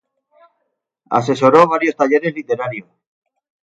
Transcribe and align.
Asesoró 1.11 1.67
varios 1.67 1.95
talleres 1.95 2.33
literarios. 2.33 2.89